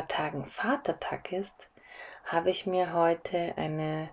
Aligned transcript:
Paar 0.00 0.08
Tagen 0.08 0.46
Vatertag 0.46 1.30
ist, 1.30 1.68
habe 2.24 2.48
ich 2.48 2.64
mir 2.64 2.94
heute 2.94 3.52
eine 3.56 4.08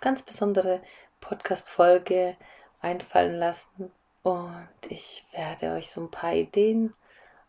ganz 0.00 0.22
besondere 0.22 0.82
Podcast-Folge 1.20 2.36
einfallen 2.80 3.36
lassen 3.36 3.92
und 4.24 4.68
ich 4.88 5.24
werde 5.30 5.74
euch 5.74 5.92
so 5.92 6.00
ein 6.00 6.10
paar 6.10 6.32
Ideen 6.32 6.92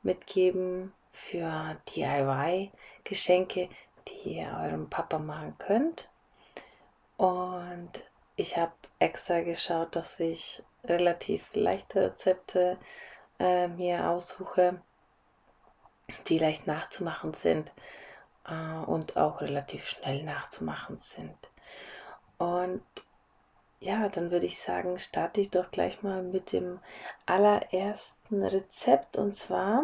mitgeben 0.03 0.93
für 1.11 1.75
DIY-Geschenke, 1.95 3.69
die 4.07 4.35
ihr 4.35 4.55
eurem 4.63 4.87
Papa 4.91 5.17
machen 5.17 5.55
könnt. 5.57 6.11
Und 7.17 8.03
ich 8.35 8.55
habe 8.55 8.73
extra 8.99 9.39
geschaut, 9.41 9.95
dass 9.95 10.19
ich 10.19 10.61
relativ 10.83 11.55
leichte 11.55 12.01
Rezepte 12.01 12.77
äh, 13.39 13.67
mir 13.67 14.09
aussuche 14.09 14.79
die 16.27 16.37
leicht 16.37 16.67
nachzumachen 16.67 17.33
sind 17.33 17.71
äh, 18.47 18.85
und 18.85 19.17
auch 19.17 19.41
relativ 19.41 19.87
schnell 19.87 20.23
nachzumachen 20.23 20.97
sind. 20.97 21.37
Und 22.37 22.81
ja, 23.79 24.07
dann 24.07 24.31
würde 24.31 24.45
ich 24.45 24.59
sagen, 24.61 24.97
starte 24.97 25.41
ich 25.41 25.49
doch 25.49 25.69
gleich 25.71 26.03
mal 26.03 26.23
mit 26.23 26.53
dem 26.53 26.79
allerersten 27.25 28.43
Rezept. 28.43 29.17
Und 29.17 29.33
zwar, 29.33 29.83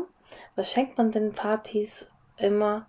was 0.56 0.72
schenkt 0.72 0.98
man 0.98 1.12
den 1.12 1.34
Partys 1.34 2.10
immer? 2.38 2.88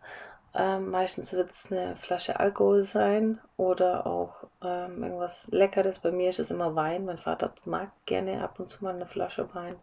Ähm, 0.54 0.90
meistens 0.90 1.32
wird 1.32 1.50
es 1.50 1.70
eine 1.70 1.96
Flasche 1.96 2.40
Alkohol 2.40 2.82
sein 2.82 3.40
oder 3.56 4.06
auch 4.06 4.34
ähm, 4.62 5.02
irgendwas 5.02 5.46
Leckeres. 5.50 6.00
Bei 6.00 6.10
mir 6.10 6.30
ist 6.30 6.40
es 6.40 6.50
immer 6.50 6.74
Wein. 6.74 7.04
Mein 7.04 7.18
Vater 7.18 7.52
mag 7.64 7.90
gerne 8.06 8.42
ab 8.42 8.58
und 8.58 8.68
zu 8.68 8.82
mal 8.82 8.94
eine 8.94 9.06
Flasche 9.06 9.52
Wein. 9.54 9.76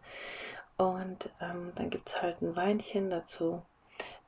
Und 0.78 1.30
ähm, 1.40 1.72
dann 1.74 1.90
gibt 1.90 2.08
es 2.08 2.22
halt 2.22 2.40
ein 2.40 2.56
Weinchen 2.56 3.10
dazu. 3.10 3.62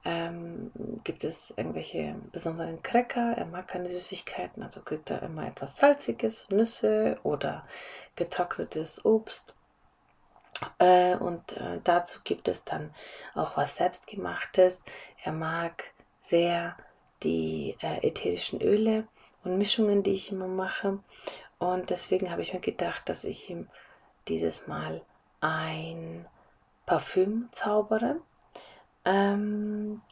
Ähm, 0.04 0.72
gibt 1.04 1.24
es 1.24 1.52
irgendwelche 1.56 2.16
besonderen 2.32 2.82
Cracker? 2.82 3.36
Er 3.36 3.46
mag 3.46 3.68
keine 3.68 3.88
Süßigkeiten, 3.88 4.62
also 4.62 4.82
kriegt 4.82 5.10
er 5.10 5.22
immer 5.22 5.46
etwas 5.46 5.76
Salziges, 5.76 6.48
Nüsse 6.50 7.18
oder 7.22 7.66
getrocknetes 8.16 9.04
Obst. 9.04 9.54
Äh, 10.78 11.16
und 11.16 11.56
äh, 11.56 11.80
dazu 11.84 12.20
gibt 12.24 12.48
es 12.48 12.64
dann 12.64 12.92
auch 13.34 13.56
was 13.56 13.76
Selbstgemachtes. 13.76 14.82
Er 15.22 15.32
mag 15.32 15.84
sehr 16.22 16.76
die 17.22 17.76
äh, 17.80 18.06
ätherischen 18.06 18.60
Öle 18.60 19.06
und 19.44 19.58
Mischungen, 19.58 20.02
die 20.02 20.12
ich 20.12 20.32
immer 20.32 20.48
mache. 20.48 20.98
Und 21.58 21.90
deswegen 21.90 22.30
habe 22.30 22.42
ich 22.42 22.54
mir 22.54 22.60
gedacht, 22.60 23.08
dass 23.08 23.24
ich 23.24 23.50
ihm 23.50 23.68
dieses 24.28 24.66
Mal 24.66 25.02
ein 25.40 26.26
Parfüm 26.90 27.48
zaubere. 27.52 28.16
Ähm, 29.04 30.02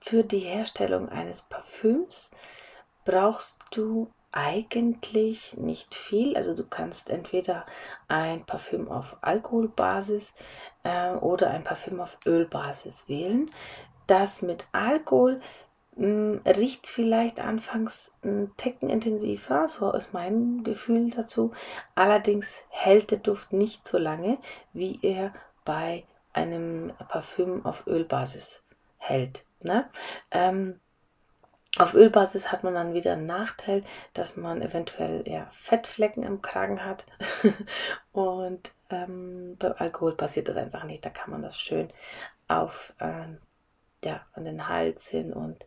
für 0.00 0.24
die 0.24 0.40
Herstellung 0.40 1.08
eines 1.08 1.42
Parfüms 1.42 2.32
brauchst 3.04 3.60
du 3.70 4.10
eigentlich 4.32 5.56
nicht 5.56 5.94
viel. 5.94 6.36
Also 6.36 6.56
du 6.56 6.66
kannst 6.66 7.08
entweder 7.08 7.66
ein 8.08 8.46
Parfüm 8.46 8.90
auf 8.90 9.16
Alkoholbasis 9.20 10.34
äh, 10.82 11.12
oder 11.12 11.50
ein 11.50 11.62
Parfüm 11.62 12.00
auf 12.00 12.18
Ölbasis 12.26 13.08
wählen. 13.08 13.48
Das 14.08 14.42
mit 14.42 14.66
Alkohol 14.72 15.40
hm, 15.98 16.40
riecht 16.46 16.86
vielleicht 16.86 17.40
anfangs 17.40 18.16
ein 18.22 18.52
Ticken 18.56 18.88
intensiver, 18.88 19.66
so 19.68 19.92
ist 19.92 20.14
mein 20.14 20.62
Gefühl 20.62 21.10
dazu. 21.10 21.50
Allerdings 21.96 22.62
hält 22.68 23.10
der 23.10 23.18
Duft 23.18 23.52
nicht 23.52 23.86
so 23.86 23.98
lange, 23.98 24.38
wie 24.72 25.00
er 25.02 25.34
bei 25.64 26.04
einem 26.32 26.92
Parfüm 27.08 27.66
auf 27.66 27.86
Ölbasis 27.88 28.64
hält. 28.98 29.44
Ne? 29.60 29.90
Ähm, 30.30 30.78
auf 31.78 31.94
Ölbasis 31.94 32.52
hat 32.52 32.62
man 32.62 32.74
dann 32.74 32.94
wieder 32.94 33.14
einen 33.14 33.26
Nachteil, 33.26 33.82
dass 34.14 34.36
man 34.36 34.62
eventuell 34.62 35.28
ja, 35.28 35.48
Fettflecken 35.50 36.22
im 36.22 36.42
Kragen 36.42 36.84
hat. 36.84 37.06
und 38.12 38.70
ähm, 38.90 39.56
beim 39.58 39.74
Alkohol 39.78 40.16
passiert 40.16 40.48
das 40.48 40.56
einfach 40.56 40.84
nicht. 40.84 41.04
Da 41.04 41.10
kann 41.10 41.32
man 41.32 41.42
das 41.42 41.58
schön 41.58 41.90
auf 42.46 42.94
ähm, 43.00 43.38
ja, 44.04 44.20
an 44.32 44.44
den 44.44 44.68
Hals 44.68 45.08
hin 45.08 45.32
und 45.32 45.64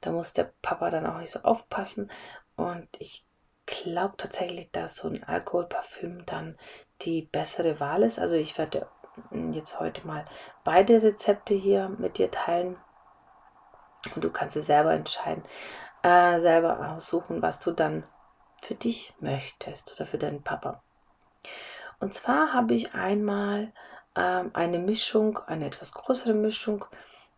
da 0.00 0.10
muss 0.10 0.32
der 0.32 0.52
Papa 0.62 0.90
dann 0.90 1.06
auch 1.06 1.18
nicht 1.18 1.30
so 1.30 1.40
aufpassen. 1.40 2.10
Und 2.56 2.88
ich 2.98 3.24
glaube 3.66 4.14
tatsächlich, 4.16 4.70
dass 4.72 4.96
so 4.96 5.08
ein 5.08 5.22
Alkoholparfüm 5.24 6.26
dann 6.26 6.58
die 7.02 7.22
bessere 7.22 7.80
Wahl 7.80 8.02
ist. 8.02 8.18
Also 8.18 8.34
ich 8.34 8.58
werde 8.58 8.88
jetzt 9.52 9.78
heute 9.78 10.06
mal 10.06 10.24
beide 10.64 11.02
Rezepte 11.02 11.54
hier 11.54 11.88
mit 11.88 12.18
dir 12.18 12.30
teilen. 12.30 12.76
Und 14.14 14.24
du 14.24 14.30
kannst 14.30 14.56
es 14.56 14.66
selber 14.66 14.92
entscheiden, 14.92 15.44
äh, 16.02 16.40
selber 16.40 16.94
aussuchen, 16.94 17.40
was 17.40 17.60
du 17.60 17.70
dann 17.70 18.04
für 18.60 18.74
dich 18.74 19.14
möchtest 19.20 19.92
oder 19.92 20.06
für 20.06 20.18
deinen 20.18 20.42
Papa. 20.42 20.82
Und 22.00 22.14
zwar 22.14 22.52
habe 22.52 22.74
ich 22.74 22.94
einmal 22.94 23.72
ähm, 24.16 24.50
eine 24.54 24.80
Mischung, 24.80 25.38
eine 25.46 25.66
etwas 25.66 25.92
größere 25.92 26.34
Mischung, 26.34 26.84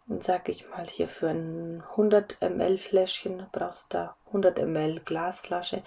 sage 0.07 0.53
ich 0.53 0.69
mal 0.69 0.87
hier 0.87 1.09
für 1.09 1.29
ein 1.29 1.83
100 1.93 2.41
ml 2.43 2.79
Fläschchen 2.79 3.47
brauchst 3.53 3.85
du 3.85 3.99
da 3.99 4.17
100 4.27 4.59
ml 4.67 5.01
Glasflasche 5.01 5.83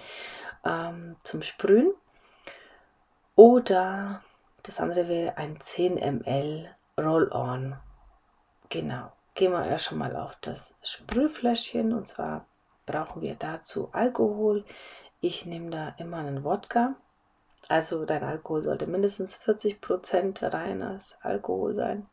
ähm, 0.66 1.16
zum 1.24 1.42
Sprühen. 1.42 1.94
Oder 3.36 4.24
das 4.64 4.80
andere 4.80 5.08
wäre 5.08 5.38
ein 5.38 5.62
10 5.62 5.96
ml 5.96 6.70
Roll-On. 6.98 7.76
Genau. 8.70 9.12
Gehen 9.36 9.52
wir 9.52 9.66
erst 9.66 9.92
mal 9.92 10.16
auf 10.16 10.36
das 10.42 10.76
Sprühfläschchen 10.82 11.94
und 11.94 12.08
zwar 12.08 12.48
brauchen 12.88 13.22
wir 13.22 13.36
dazu 13.36 13.90
Alkohol. 13.92 14.66
Ich 15.22 15.46
nehme 15.46 15.70
da 15.70 15.94
immer 16.00 16.18
einen 16.18 16.44
Wodka. 16.44 16.96
Also 17.70 18.06
dein 18.06 18.24
Alkohol 18.24 18.64
sollte 18.64 18.88
mindestens 18.88 19.38
40% 19.38 20.52
reines 20.52 21.18
Alkohol 21.22 21.76
sein. 21.76 22.08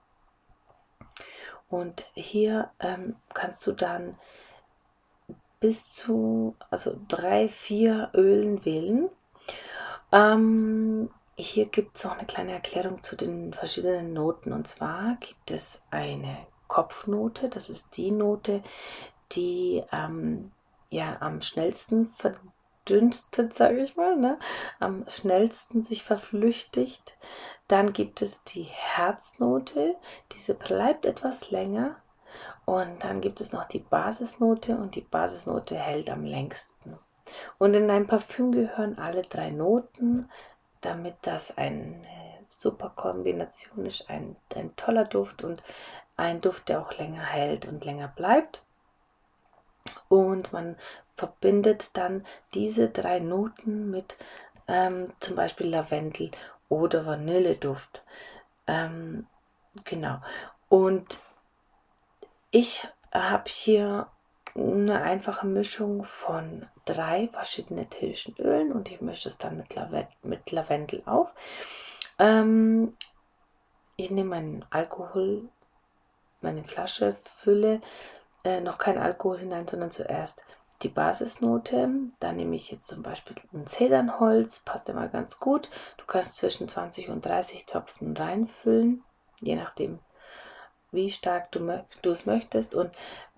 Und 1.68 2.04
hier 2.14 2.70
ähm, 2.80 3.16
kannst 3.32 3.66
du 3.66 3.72
dann 3.72 4.16
bis 5.60 5.90
zu 5.90 6.56
also 6.70 7.00
drei, 7.08 7.48
vier 7.48 8.10
Ölen 8.14 8.64
wählen. 8.64 9.08
Ähm, 10.12 11.10
hier 11.36 11.66
gibt 11.66 11.96
es 11.96 12.04
noch 12.04 12.12
eine 12.12 12.26
kleine 12.26 12.52
Erklärung 12.52 13.02
zu 13.02 13.16
den 13.16 13.52
verschiedenen 13.52 14.12
Noten. 14.12 14.52
Und 14.52 14.68
zwar 14.68 15.16
gibt 15.20 15.50
es 15.50 15.82
eine 15.90 16.46
Kopfnote, 16.68 17.48
das 17.48 17.70
ist 17.70 17.96
die 17.96 18.10
Note, 18.10 18.62
die 19.32 19.82
ähm, 19.92 20.52
ja 20.90 21.16
am 21.20 21.40
schnellsten 21.40 22.08
verdünstet, 22.08 23.54
sage 23.54 23.82
ich 23.82 23.96
mal, 23.96 24.16
ne? 24.16 24.38
am 24.80 25.04
schnellsten 25.08 25.82
sich 25.82 26.04
verflüchtigt. 26.04 27.16
Dann 27.68 27.92
gibt 27.92 28.22
es 28.22 28.44
die 28.44 28.62
Herznote, 28.62 29.96
diese 30.32 30.54
bleibt 30.54 31.06
etwas 31.06 31.50
länger. 31.50 31.96
Und 32.64 33.04
dann 33.04 33.20
gibt 33.20 33.40
es 33.40 33.52
noch 33.52 33.64
die 33.64 33.78
Basisnote 33.78 34.76
und 34.76 34.96
die 34.96 35.02
Basisnote 35.02 35.76
hält 35.76 36.10
am 36.10 36.24
längsten. 36.24 36.98
Und 37.58 37.74
in 37.74 37.90
ein 37.90 38.06
Parfüm 38.06 38.52
gehören 38.52 38.98
alle 38.98 39.22
drei 39.22 39.50
Noten 39.50 40.28
damit 40.84 41.16
das 41.22 41.56
eine 41.56 42.02
super 42.56 42.92
Kombination 42.94 43.86
ist, 43.86 44.08
ein, 44.10 44.36
ein 44.54 44.74
toller 44.76 45.04
Duft 45.04 45.42
und 45.42 45.62
ein 46.16 46.40
Duft, 46.40 46.68
der 46.68 46.80
auch 46.80 46.96
länger 46.98 47.24
hält 47.24 47.66
und 47.66 47.84
länger 47.84 48.08
bleibt. 48.08 48.62
Und 50.08 50.52
man 50.52 50.76
verbindet 51.16 51.96
dann 51.96 52.24
diese 52.54 52.88
drei 52.88 53.18
Noten 53.18 53.90
mit 53.90 54.16
ähm, 54.68 55.12
zum 55.20 55.36
Beispiel 55.36 55.68
Lavendel 55.68 56.30
oder 56.74 57.06
Vanilleduft. 57.06 58.02
Ähm, 58.66 59.26
genau. 59.84 60.18
Und 60.68 61.20
ich 62.50 62.86
habe 63.12 63.48
hier 63.48 64.08
eine 64.56 65.02
einfache 65.02 65.46
Mischung 65.46 66.04
von 66.04 66.66
drei 66.84 67.28
verschiedenen 67.28 67.84
ätherischen 67.84 68.36
Ölen 68.38 68.72
und 68.72 68.90
ich 68.90 69.00
mische 69.00 69.28
es 69.28 69.38
dann 69.38 69.56
mit, 69.56 69.74
Lavendel, 69.74 70.08
mit 70.22 70.50
Lavendel 70.50 71.02
auf. 71.06 71.32
Ähm, 72.18 72.96
ich 73.96 74.10
nehme 74.10 74.30
meinen 74.30 74.64
Alkohol, 74.70 75.48
meine 76.40 76.64
Flasche, 76.64 77.14
fülle 77.38 77.80
äh, 78.44 78.60
noch 78.60 78.78
kein 78.78 78.98
Alkohol 78.98 79.38
hinein, 79.38 79.66
sondern 79.66 79.90
zuerst 79.90 80.44
die 80.82 80.88
Basisnote. 80.88 81.88
Da 82.20 82.32
nehme 82.32 82.56
ich 82.56 82.70
jetzt 82.70 82.88
zum 82.88 83.02
Beispiel 83.02 83.36
ein 83.52 83.66
Zedernholz, 83.66 84.60
passt 84.60 84.88
immer 84.88 85.08
ganz 85.08 85.38
gut. 85.38 85.68
Du 85.96 86.04
kannst 86.06 86.34
zwischen 86.34 86.68
20 86.68 87.10
und 87.10 87.24
30 87.24 87.66
Tropfen 87.66 88.16
reinfüllen, 88.16 89.02
je 89.40 89.56
nachdem, 89.56 89.98
wie 90.92 91.10
stark 91.10 91.50
du, 91.52 91.84
du 92.02 92.10
es 92.10 92.26
möchtest. 92.26 92.74
Und 92.74 92.90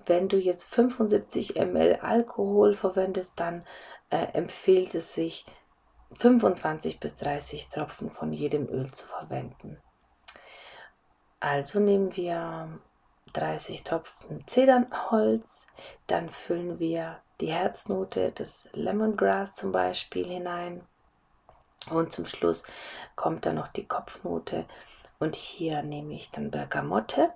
wenn 0.07 0.29
du 0.29 0.37
jetzt 0.37 0.65
75 0.65 1.57
ml 1.57 1.99
Alkohol 2.01 2.75
verwendest, 2.75 3.39
dann 3.41 3.65
äh, 4.11 4.27
empfiehlt 4.33 4.95
es 4.95 5.15
sich, 5.15 5.45
25 6.19 7.01
bis 7.01 7.17
30 7.17 7.69
Tropfen 7.69 8.11
von 8.11 8.33
jedem 8.33 8.69
Öl 8.69 8.91
zu 8.93 9.07
verwenden. 9.07 9.79
Also 11.41 11.81
nehmen 11.81 12.17
wir 12.17 12.81
30 13.33 13.83
Tropfen 13.83 14.47
Zedernholz, 14.47 15.67
dann 16.07 16.31
füllen 16.31 16.79
wir 16.79 17.21
die 17.41 17.53
Herznote 17.53 18.33
des 18.33 18.69
Lemongrass 18.73 19.55
zum 19.55 19.73
Beispiel 19.73 20.27
hinein. 20.27 20.83
Und 21.91 22.13
zum 22.13 22.27
Schluss 22.27 22.65
kommt 23.15 23.47
dann 23.47 23.57
noch 23.57 23.69
die 23.69 23.87
Kopfnote. 23.87 24.67
Und 25.19 25.35
hier 25.35 25.83
nehme 25.83 26.15
ich 26.15 26.31
dann 26.31 26.51
Bergamotte, 26.51 27.31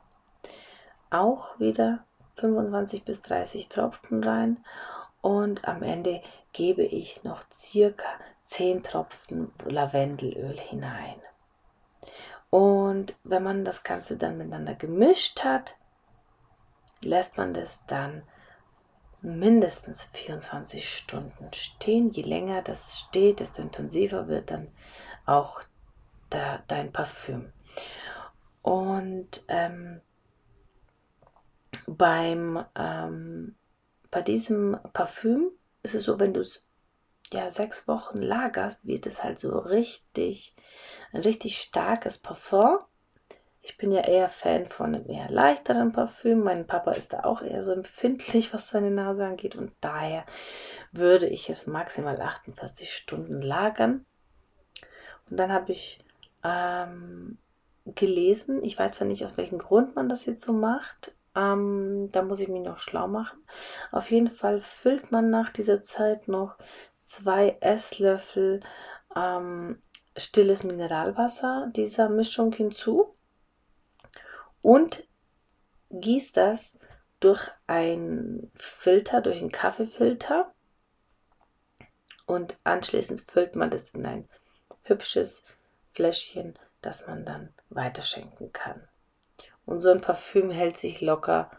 auch 1.11 1.58
wieder 1.58 2.05
25 2.37 3.05
bis 3.05 3.23
30 3.23 3.69
Tropfen 3.69 4.23
rein. 4.23 4.64
Und 5.20 5.67
am 5.67 5.82
Ende 5.82 6.23
gebe 6.52 6.82
ich 6.82 7.25
noch 7.25 7.43
circa 7.52 8.06
10 8.47 8.82
Tropfen 8.82 9.52
Lavendelöl 9.64 10.58
hinein. 10.58 11.20
Und 12.50 13.14
wenn 13.23 13.44
man 13.44 13.64
das 13.64 13.85
Ganze 13.85 14.17
dann 14.17 14.37
miteinander 14.37 14.75
gemischt 14.75 15.44
hat, 15.44 15.76
lässt 17.05 17.37
man 17.37 17.55
das 17.55 17.81
dann 17.87 18.23
mindestens 19.22 20.05
24 20.12 20.88
Stunden 20.88 21.52
stehen. 21.52 22.08
Je 22.08 22.22
länger 22.22 22.62
das 22.62 22.99
steht, 22.99 23.40
desto 23.40 23.62
intensiver 23.62 24.28
wird 24.28 24.50
dann 24.50 24.69
auch 25.26 25.62
da, 26.31 26.62
dein 26.69 26.93
Parfüm. 26.93 27.52
Und 28.62 29.44
ähm, 29.49 30.00
beim, 31.87 32.64
ähm, 32.75 33.55
bei 34.11 34.22
diesem 34.22 34.78
Parfüm 34.93 35.50
ist 35.82 35.94
es 35.94 36.05
so, 36.05 36.19
wenn 36.19 36.34
du 36.34 36.40
es 36.40 36.69
ja 37.32 37.50
sechs 37.50 37.87
Wochen 37.88 38.19
lagerst, 38.19 38.87
wird 38.87 39.06
es 39.06 39.23
halt 39.23 39.38
so 39.38 39.58
richtig, 39.58 40.55
ein 41.12 41.20
richtig 41.20 41.61
starkes 41.61 42.19
Parfum. 42.19 42.78
Ich 43.62 43.76
bin 43.76 43.92
ja 43.92 44.00
eher 44.00 44.28
Fan 44.28 44.66
von 44.66 44.94
einem 44.94 45.08
eher 45.08 45.28
leichteren 45.28 45.92
Parfüm. 45.92 46.42
Mein 46.42 46.66
Papa 46.66 46.92
ist 46.92 47.12
da 47.12 47.24
auch 47.24 47.42
eher 47.42 47.62
so 47.62 47.72
empfindlich, 47.72 48.54
was 48.54 48.70
seine 48.70 48.90
Nase 48.90 49.24
angeht. 49.24 49.54
Und 49.54 49.72
daher 49.80 50.24
würde 50.92 51.26
ich 51.26 51.50
es 51.50 51.66
maximal 51.66 52.20
48 52.20 52.92
Stunden 52.92 53.42
lagern. 53.42 54.06
Und 55.28 55.36
dann 55.36 55.52
habe 55.52 55.72
ich 55.72 56.02
ähm, 56.42 57.38
gelesen, 57.84 58.64
ich 58.64 58.78
weiß 58.78 58.92
zwar 58.92 59.06
nicht, 59.06 59.24
aus 59.24 59.36
welchem 59.36 59.58
Grund 59.58 59.94
man 59.94 60.08
das 60.08 60.24
jetzt 60.24 60.44
so 60.44 60.54
macht. 60.54 61.14
Ähm, 61.36 62.08
da 62.12 62.22
muss 62.22 62.40
ich 62.40 62.48
mich 62.48 62.62
noch 62.62 62.78
schlau 62.78 63.08
machen. 63.08 63.44
Auf 63.92 64.10
jeden 64.10 64.30
Fall 64.30 64.60
füllt 64.60 65.12
man 65.12 65.28
nach 65.28 65.50
dieser 65.50 65.82
Zeit 65.82 66.28
noch 66.28 66.56
zwei 67.02 67.56
Esslöffel 67.60 68.60
ähm, 69.14 69.80
stilles 70.16 70.64
Mineralwasser 70.64 71.70
dieser 71.74 72.08
Mischung 72.08 72.52
hinzu 72.52 73.14
und 74.62 75.04
gießt 75.90 76.36
das 76.36 76.78
durch 77.18 77.50
einen 77.66 78.50
Filter, 78.56 79.20
durch 79.20 79.40
einen 79.40 79.52
Kaffeefilter 79.52 80.52
und 82.26 82.58
anschließend 82.64 83.20
füllt 83.20 83.56
man 83.56 83.70
das 83.70 83.90
in 83.90 84.06
ein 84.06 84.28
hübsches 84.84 85.44
Fläschchen, 85.92 86.58
das 86.80 87.06
man 87.06 87.24
dann 87.24 87.52
weiterschenken 87.68 88.52
kann. 88.52 88.86
Und 89.66 89.80
so 89.80 89.90
ein 89.90 90.00
Parfüm 90.00 90.50
hält 90.50 90.76
sich 90.76 91.00
locker 91.00 91.50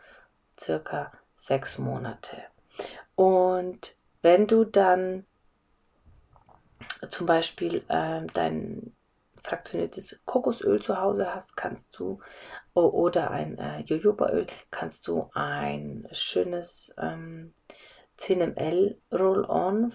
circa 0.59 1.11
sechs 1.35 1.77
Monate. 1.77 2.43
Und 3.15 3.97
wenn 4.21 4.47
du 4.47 4.63
dann 4.63 5.25
zum 7.09 7.25
Beispiel 7.25 7.83
äh, 7.87 8.25
dein 8.33 8.95
fraktioniertes 9.43 10.19
Kokosöl 10.25 10.81
zu 10.81 10.99
Hause 10.99 11.33
hast, 11.33 11.57
kannst 11.57 11.97
du 11.99 12.19
oder 12.73 13.31
ein 13.31 13.57
äh, 13.57 13.81
Jojobaöl, 13.81 14.47
kannst 14.69 15.07
du 15.07 15.29
ein 15.33 16.07
schönes 16.11 16.95
ähm, 16.99 17.53
10 18.17 18.53
ml 18.53 19.01
Roll-On 19.11 19.93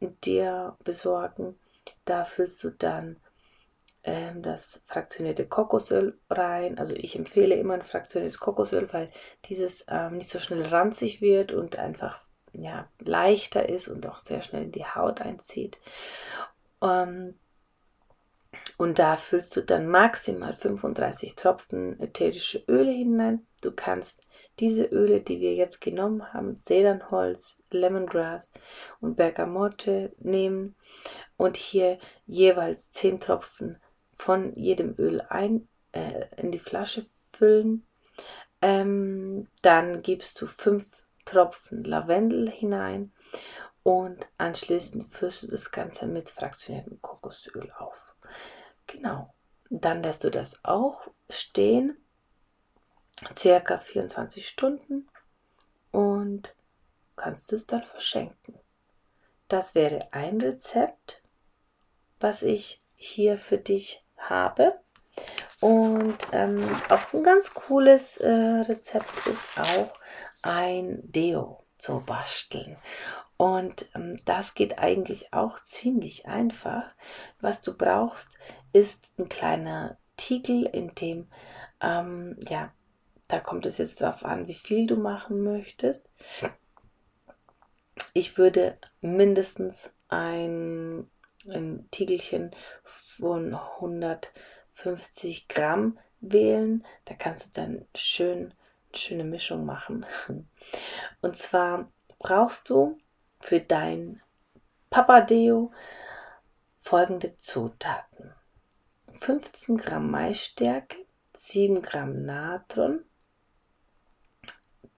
dir 0.00 0.76
besorgen. 0.84 1.58
Da 2.04 2.24
füllst 2.24 2.62
du 2.62 2.70
dann 2.70 3.16
ähm, 4.04 4.42
das 4.42 4.82
fraktionierte 4.86 5.46
Kokosöl 5.46 6.18
rein. 6.30 6.78
Also 6.78 6.94
ich 6.94 7.16
empfehle 7.16 7.56
immer 7.56 7.74
ein 7.74 7.82
fraktioniertes 7.82 8.38
Kokosöl, 8.38 8.92
weil 8.92 9.10
dieses 9.46 9.84
ähm, 9.88 10.16
nicht 10.16 10.30
so 10.30 10.38
schnell 10.38 10.64
ranzig 10.66 11.20
wird 11.20 11.52
und 11.52 11.76
einfach 11.76 12.22
ja, 12.52 12.88
leichter 12.98 13.68
ist 13.68 13.88
und 13.88 14.06
auch 14.06 14.18
sehr 14.18 14.42
schnell 14.42 14.64
in 14.64 14.72
die 14.72 14.86
Haut 14.86 15.20
einzieht. 15.20 15.78
Ähm, 16.82 17.34
und 18.78 19.00
da 19.00 19.16
füllst 19.16 19.56
du 19.56 19.60
dann 19.60 19.88
maximal 19.88 20.54
35 20.54 21.34
Tropfen 21.34 21.98
ätherische 22.00 22.62
Öle 22.68 22.92
hinein. 22.92 23.44
Du 23.60 23.72
kannst 23.72 24.22
diese 24.60 24.84
Öle, 24.84 25.20
die 25.20 25.40
wir 25.40 25.54
jetzt 25.54 25.80
genommen 25.80 26.32
haben, 26.32 26.60
Zedernholz, 26.60 27.62
Lemongrass 27.70 28.52
und 29.00 29.16
Bergamotte 29.16 30.12
nehmen 30.20 30.76
und 31.36 31.56
hier 31.56 31.98
jeweils 32.26 32.90
10 32.92 33.20
Tropfen 33.20 33.80
von 34.16 34.54
jedem 34.54 34.94
Öl 34.96 35.22
ein, 35.28 35.68
äh, 35.90 36.26
in 36.36 36.52
die 36.52 36.60
Flasche 36.60 37.04
füllen. 37.32 37.84
Ähm, 38.62 39.48
dann 39.60 40.02
gibst 40.02 40.40
du 40.40 40.46
5 40.46 40.86
Tropfen 41.24 41.82
Lavendel 41.82 42.48
hinein 42.48 43.12
und 43.82 44.28
anschließend 44.38 45.08
füllst 45.08 45.42
du 45.42 45.48
das 45.48 45.72
Ganze 45.72 46.06
mit 46.06 46.30
fraktioniertem 46.30 47.02
Kokosöl 47.02 47.72
auf. 47.76 48.14
Genau. 48.88 49.32
Dann 49.70 50.02
lässt 50.02 50.24
du 50.24 50.30
das 50.30 50.64
auch 50.64 51.08
stehen, 51.28 51.96
circa 53.36 53.78
24 53.78 54.48
Stunden 54.48 55.08
und 55.90 56.54
kannst 57.16 57.52
es 57.52 57.66
dann 57.66 57.82
verschenken. 57.82 58.58
Das 59.48 59.74
wäre 59.74 60.08
ein 60.12 60.40
Rezept, 60.40 61.22
was 62.20 62.42
ich 62.42 62.82
hier 62.96 63.38
für 63.38 63.58
dich 63.58 64.04
habe. 64.16 64.78
Und 65.60 66.18
ähm, 66.32 66.62
auch 66.88 67.12
ein 67.12 67.22
ganz 67.22 67.54
cooles 67.54 68.18
äh, 68.18 68.30
Rezept 68.30 69.26
ist 69.26 69.48
auch 69.58 69.92
ein 70.42 71.00
Deo 71.10 71.64
zu 71.78 72.00
basteln. 72.00 72.76
Und 73.36 73.88
ähm, 73.94 74.20
das 74.24 74.54
geht 74.54 74.78
eigentlich 74.78 75.32
auch 75.32 75.60
ziemlich 75.60 76.26
einfach. 76.26 76.84
Was 77.40 77.62
du 77.62 77.76
brauchst, 77.76 78.36
ist 78.72 79.12
ein 79.18 79.28
kleiner 79.28 79.98
Tiegel, 80.16 80.66
in 80.66 80.94
dem, 80.94 81.28
ähm, 81.80 82.36
ja, 82.48 82.72
da 83.28 83.40
kommt 83.40 83.66
es 83.66 83.78
jetzt 83.78 84.00
darauf 84.00 84.24
an, 84.24 84.48
wie 84.48 84.54
viel 84.54 84.86
du 84.86 84.96
machen 84.96 85.42
möchtest. 85.42 86.08
Ich 88.14 88.38
würde 88.38 88.78
mindestens 89.00 89.94
ein, 90.08 91.10
ein 91.48 91.88
Tiegelchen 91.90 92.52
von 92.84 93.54
150 93.54 95.48
Gramm 95.48 95.98
wählen. 96.20 96.84
Da 97.04 97.14
kannst 97.14 97.46
du 97.46 97.60
dann 97.60 97.86
schön 97.94 98.54
schöne 98.94 99.24
Mischung 99.24 99.64
machen. 99.64 100.06
Und 101.20 101.36
zwar 101.36 101.90
brauchst 102.18 102.70
du 102.70 102.98
für 103.40 103.60
dein 103.60 104.20
Papadeo 104.90 105.72
folgende 106.80 107.36
Zutaten. 107.36 108.32
15 109.20 109.76
Gramm 109.76 110.10
Maisstärke, 110.10 110.96
7 111.34 111.82
Gramm 111.82 112.24
Natron, 112.24 113.04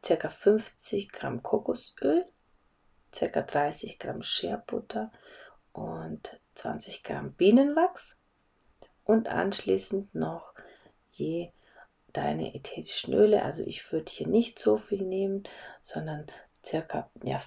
ca. 0.03 0.29
50 0.29 1.11
Gramm 1.11 1.43
Kokosöl, 1.43 2.27
ca. 3.13 3.43
30 3.43 3.99
Gramm 3.99 4.23
Scherbutter 4.23 5.11
und 5.73 6.41
20 6.55 7.03
Gramm 7.03 7.33
Bienenwachs 7.33 8.21
und 9.05 9.29
anschließend 9.29 10.15
noch 10.15 10.55
je 11.11 11.51
deine 12.13 12.55
ätherischen 12.55 13.15
Öle. 13.15 13.43
Also 13.43 13.63
ich 13.63 13.91
würde 13.93 14.11
hier 14.11 14.29
nicht 14.29 14.59
so 14.59 14.77
viel 14.77 15.03
nehmen, 15.03 15.45
sondern 15.83 16.27
circa 16.65 17.11
ja, 17.23 17.41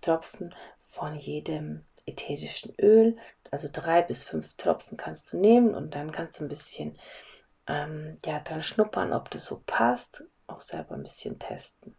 Tropfen 0.00 0.54
von 0.82 1.16
jedem 1.16 1.84
ätherischen 2.06 2.74
Öl. 2.80 3.16
Also 3.50 3.68
drei 3.72 4.02
bis 4.02 4.22
fünf 4.22 4.54
Tropfen 4.54 4.96
kannst 4.96 5.32
du 5.32 5.38
nehmen 5.38 5.74
und 5.74 5.94
dann 5.94 6.12
kannst 6.12 6.38
du 6.38 6.44
ein 6.44 6.48
bisschen 6.48 6.98
ähm, 7.66 8.18
ja, 8.24 8.40
dran 8.40 8.62
schnuppern, 8.62 9.12
ob 9.12 9.30
das 9.30 9.44
so 9.44 9.62
passt. 9.66 10.24
Auch 10.46 10.60
selber 10.60 10.94
ein 10.94 11.02
bisschen 11.02 11.38
testen. 11.38 11.96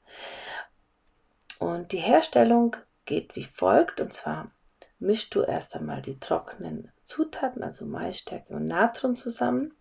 Und 1.59 1.91
die 1.91 1.99
Herstellung 1.99 2.75
geht 3.05 3.35
wie 3.35 3.43
folgt. 3.43 4.01
Und 4.01 4.13
zwar 4.13 4.51
mischst 4.99 5.33
du 5.35 5.41
erst 5.41 5.75
einmal 5.75 6.01
die 6.01 6.19
trockenen 6.19 6.91
Zutaten, 7.03 7.63
also 7.63 7.85
Maisstärke 7.85 8.53
und 8.53 8.67
Natron 8.67 9.15
zusammen. 9.15 9.73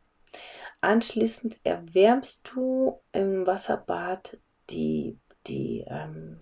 Anschließend 0.80 1.58
erwärmst 1.64 2.50
du 2.52 3.00
im 3.12 3.46
Wasserbad 3.46 4.38
die, 4.70 5.18
die 5.46 5.84
ähm, 5.88 6.40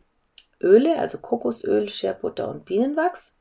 Öle, 0.61 0.99
also 0.99 1.19
Kokosöl, 1.19 1.89
Scherbutter 1.89 2.49
und 2.49 2.65
Bienenwachs, 2.65 3.38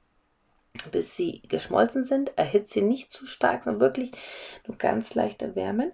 bis 0.92 1.16
sie 1.16 1.42
geschmolzen 1.48 2.04
sind. 2.04 2.38
Erhitze 2.38 2.76
sie 2.76 2.82
nicht 2.82 3.12
zu 3.12 3.26
stark, 3.26 3.64
sondern 3.64 3.82
wirklich 3.82 4.12
nur 4.68 4.78
ganz 4.78 5.16
leicht 5.16 5.42
erwärmen. 5.42 5.92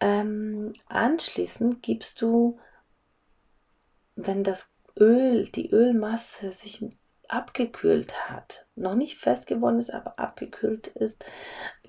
Ähm, 0.00 0.72
anschließend 0.86 1.82
gibst 1.82 2.22
du, 2.22 2.58
wenn 4.14 4.44
das 4.44 4.72
Öl, 4.98 5.48
die 5.48 5.70
Ölmasse 5.70 6.50
sich 6.50 6.84
abgekühlt 7.28 8.28
hat, 8.28 8.66
noch 8.74 8.94
nicht 8.94 9.18
fest 9.18 9.46
geworden 9.46 9.78
ist, 9.78 9.92
aber 9.92 10.18
abgekühlt 10.18 10.86
ist, 10.88 11.24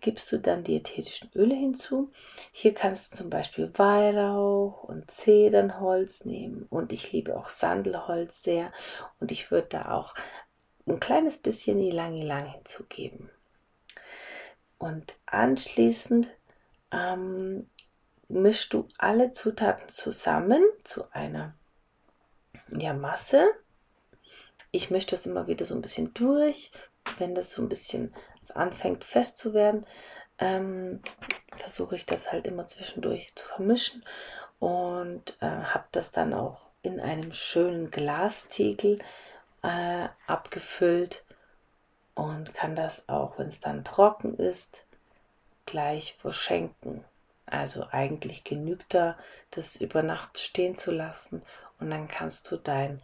gibst 0.02 0.32
du 0.32 0.38
dann 0.38 0.64
die 0.64 0.78
ätherischen 0.78 1.32
Öle 1.34 1.56
hinzu. 1.56 2.12
Hier 2.52 2.74
kannst 2.74 3.14
du 3.14 3.18
zum 3.18 3.30
Beispiel 3.30 3.72
Weihrauch 3.76 4.84
und 4.84 5.10
Zedernholz 5.10 6.26
nehmen 6.26 6.66
und 6.70 6.92
ich 6.92 7.12
liebe 7.12 7.38
auch 7.38 7.50
Sandelholz 7.50 8.44
sehr 8.44 8.72
und 9.20 9.32
ich 9.32 9.50
würde 9.50 9.68
da 9.70 9.92
auch 9.92 10.14
ein 10.90 11.00
kleines 11.00 11.38
bisschen 11.38 11.80
Ilang 11.80 12.16
Ilang 12.16 12.46
hinzugeben. 12.46 13.30
Und 14.78 15.14
anschließend 15.26 16.30
ähm, 16.92 17.70
mischst 18.30 18.74
du 18.74 18.88
alle 18.98 19.32
Zutaten 19.32 19.90
zusammen 19.90 20.64
zu 20.84 21.12
einer 21.12 21.54
ja, 22.70 22.94
Masse. 22.94 23.50
Ich 24.72 24.90
mische 24.90 25.08
das 25.08 25.26
immer 25.26 25.48
wieder 25.48 25.66
so 25.66 25.76
ein 25.76 25.82
bisschen 25.82 26.14
durch. 26.14 26.72
Wenn 27.18 27.36
das 27.36 27.52
so 27.52 27.62
ein 27.62 27.70
bisschen 27.70 28.14
anfängt 28.54 29.04
fest 29.04 29.38
zu 29.38 29.54
werden, 29.54 29.86
ähm, 30.38 31.02
versuche 31.56 31.96
ich 31.96 32.06
das 32.06 32.32
halt 32.32 32.48
immer 32.48 32.68
zwischendurch 32.68 33.36
zu 33.36 33.46
vermischen 33.48 34.04
und 34.60 35.38
äh, 35.42 35.46
habe 35.46 35.86
das 35.92 36.12
dann 36.12 36.34
auch 36.34 36.62
in 36.82 37.00
einem 37.00 37.32
schönen 37.32 37.92
Glastiegel 37.92 39.00
äh, 39.64 40.08
abgefüllt 40.28 41.24
und 42.16 42.54
kann 42.54 42.76
das 42.76 43.08
auch, 43.10 43.38
wenn 43.38 43.48
es 43.48 43.60
dann 43.60 43.84
trocken 43.84 44.36
ist, 44.38 44.86
gleich 45.66 46.18
verschenken. 46.20 47.04
Also 47.46 47.88
eigentlich 47.92 48.44
genügt 48.44 48.94
da, 48.94 49.18
das 49.52 49.76
über 49.76 50.04
Nacht 50.04 50.38
stehen 50.38 50.76
zu 50.76 50.92
lassen 50.92 51.42
und 51.80 51.90
dann 51.90 52.08
kannst 52.08 52.52
du 52.52 52.58
dein 52.58 53.02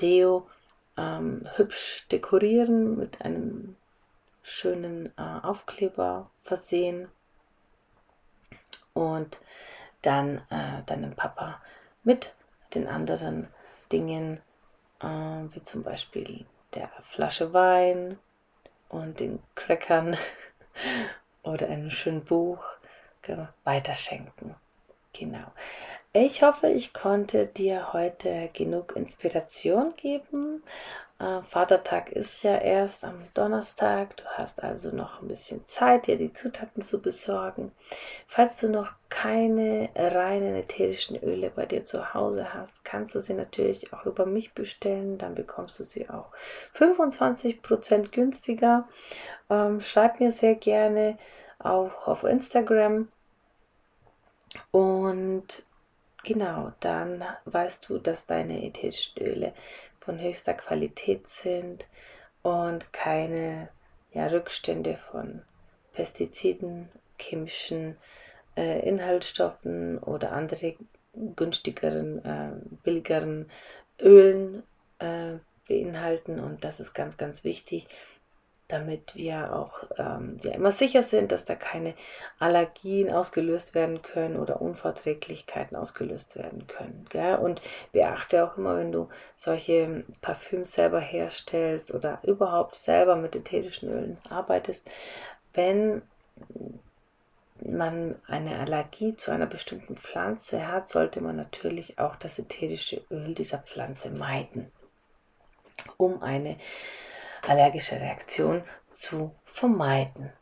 Deo 0.00 0.48
ähm, 0.96 1.48
hübsch 1.56 2.06
dekorieren 2.10 2.96
mit 2.96 3.22
einem 3.22 3.76
schönen 4.42 5.06
äh, 5.16 5.40
Aufkleber 5.42 6.30
versehen 6.42 7.08
und 8.92 9.40
dann 10.02 10.42
äh, 10.50 10.82
deinem 10.86 11.14
Papa 11.14 11.60
mit 12.02 12.34
den 12.74 12.86
anderen 12.86 13.48
Dingen, 13.90 14.40
äh, 15.04 15.54
wie 15.54 15.62
zum 15.62 15.82
Beispiel 15.82 16.46
der 16.74 16.90
Flasche 17.04 17.52
Wein 17.52 18.18
und 18.88 19.20
den 19.20 19.40
Crackern 19.54 20.16
oder 21.42 21.68
einem 21.68 21.90
schönen 21.90 22.24
Buch 22.24 22.64
weiterschenken. 23.64 24.54
Genau. 25.12 25.52
Ich 26.12 26.42
hoffe, 26.42 26.68
ich 26.68 26.92
konnte 26.92 27.46
dir 27.46 27.92
heute 27.92 28.50
genug 28.52 28.94
Inspiration 28.96 29.94
geben. 29.96 30.62
Äh, 31.18 31.42
Vatertag 31.42 32.10
ist 32.10 32.42
ja 32.42 32.56
erst 32.56 33.04
am 33.04 33.22
Donnerstag. 33.34 34.16
Du 34.16 34.24
hast 34.24 34.62
also 34.62 34.90
noch 34.90 35.22
ein 35.22 35.28
bisschen 35.28 35.66
Zeit, 35.66 36.06
dir 36.06 36.16
die 36.16 36.32
Zutaten 36.32 36.82
zu 36.82 37.00
besorgen. 37.00 37.72
Falls 38.26 38.56
du 38.56 38.68
noch 38.68 38.92
keine 39.08 39.90
reinen 39.94 40.56
ätherischen 40.56 41.16
Öle 41.22 41.50
bei 41.50 41.66
dir 41.66 41.84
zu 41.84 42.14
Hause 42.14 42.52
hast, 42.52 42.84
kannst 42.84 43.14
du 43.14 43.20
sie 43.20 43.34
natürlich 43.34 43.92
auch 43.92 44.06
über 44.06 44.26
mich 44.26 44.54
bestellen. 44.54 45.18
Dann 45.18 45.34
bekommst 45.36 45.78
du 45.78 45.84
sie 45.84 46.10
auch 46.10 46.30
25% 46.74 48.10
günstiger. 48.10 48.88
Ähm, 49.48 49.80
schreib 49.80 50.18
mir 50.18 50.32
sehr 50.32 50.56
gerne 50.56 51.16
auch 51.60 52.08
auf 52.08 52.24
Instagram. 52.24 53.08
Und 54.72 55.64
Genau, 56.24 56.72
dann 56.80 57.22
weißt 57.44 57.86
du, 57.88 57.98
dass 57.98 58.24
deine 58.24 58.64
ätherischen 58.64 59.22
Öle 59.22 59.52
von 60.04 60.20
höchster 60.20 60.54
Qualität 60.54 61.28
sind 61.28 61.86
und 62.42 62.92
keine 62.92 63.68
ja, 64.12 64.26
Rückstände 64.26 64.98
von 65.10 65.42
Pestiziden, 65.92 66.88
chemischen 67.18 67.96
äh, 68.56 68.86
Inhaltsstoffen 68.88 69.98
oder 69.98 70.32
andere 70.32 70.74
günstigeren, 71.14 72.24
äh, 72.24 72.52
billigeren 72.82 73.50
Ölen 74.00 74.62
äh, 74.98 75.38
beinhalten. 75.68 76.40
Und 76.40 76.64
das 76.64 76.80
ist 76.80 76.92
ganz, 76.94 77.16
ganz 77.16 77.44
wichtig, 77.44 77.88
damit 78.68 79.14
wir 79.14 79.54
auch 79.54 79.84
ähm, 79.98 80.38
ja, 80.42 80.52
immer 80.52 80.72
sicher 80.72 81.02
sind, 81.02 81.32
dass 81.32 81.44
da 81.44 81.54
keine 81.54 81.94
Allergien 82.38 83.12
ausgelöst 83.12 83.74
werden 83.74 84.00
können 84.00 84.38
oder 84.38 84.62
Unverträglichkeiten 84.62 85.76
ausgelöst 85.76 86.36
werden 86.36 86.66
können. 86.66 87.06
Gell? 87.10 87.36
Und 87.36 87.60
beachte 87.92 88.44
auch 88.44 88.56
immer, 88.56 88.76
wenn 88.78 88.90
du 88.90 89.08
solche 89.36 90.04
Parfüms 90.22 90.72
selber 90.72 91.00
herstellst 91.00 91.92
oder 91.92 92.20
überhaupt 92.22 92.76
selber 92.76 93.16
mit 93.16 93.36
ätherischen 93.36 93.90
Ölen 93.90 94.18
arbeitest, 94.30 94.88
wenn 95.52 96.02
man 97.62 98.16
eine 98.26 98.58
Allergie 98.58 99.14
zu 99.14 99.30
einer 99.30 99.46
bestimmten 99.46 99.96
Pflanze 99.96 100.68
hat, 100.68 100.88
sollte 100.88 101.20
man 101.20 101.36
natürlich 101.36 101.98
auch 101.98 102.16
das 102.16 102.38
ätherische 102.38 103.02
Öl 103.10 103.34
dieser 103.34 103.58
Pflanze 103.58 104.10
meiden, 104.10 104.72
um 105.96 106.22
eine 106.22 106.56
allergische 107.48 108.00
Reaktion 108.00 108.62
zu 108.92 109.34
vermeiden. 109.44 110.32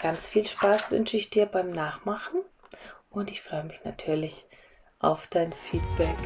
Ganz 0.00 0.28
viel 0.28 0.46
Spaß 0.46 0.90
wünsche 0.90 1.16
ich 1.16 1.30
dir 1.30 1.46
beim 1.46 1.70
Nachmachen 1.70 2.40
und 3.10 3.30
ich 3.30 3.42
freue 3.42 3.64
mich 3.64 3.84
natürlich 3.84 4.46
auf 4.98 5.26
dein 5.28 5.52
Feedback. 5.52 6.16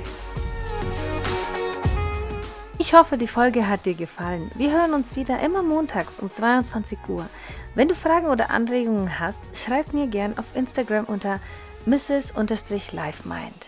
Ich 2.78 2.94
hoffe, 2.94 3.18
die 3.18 3.26
Folge 3.26 3.68
hat 3.68 3.84
dir 3.84 3.94
gefallen. 3.94 4.50
Wir 4.54 4.70
hören 4.70 4.94
uns 4.94 5.16
wieder 5.16 5.40
immer 5.40 5.62
montags 5.62 6.18
um 6.18 6.30
22 6.30 6.98
Uhr. 7.08 7.26
Wenn 7.74 7.88
du 7.88 7.94
Fragen 7.94 8.28
oder 8.28 8.50
Anregungen 8.50 9.18
hast, 9.18 9.40
schreib 9.54 9.92
mir 9.92 10.06
gern 10.06 10.38
auf 10.38 10.54
Instagram 10.54 11.04
unter 11.06 11.40
mrs-livemind. 11.86 13.66